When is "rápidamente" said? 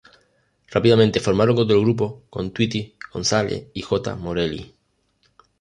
0.69-1.19